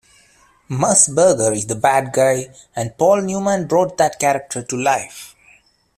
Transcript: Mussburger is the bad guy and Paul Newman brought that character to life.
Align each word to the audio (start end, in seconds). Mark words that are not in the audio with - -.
Mussburger 0.71 1.55
is 1.55 1.67
the 1.67 1.75
bad 1.75 2.11
guy 2.11 2.51
and 2.75 2.97
Paul 2.97 3.21
Newman 3.21 3.67
brought 3.67 3.97
that 3.99 4.19
character 4.19 4.63
to 4.63 4.75
life. 4.75 5.35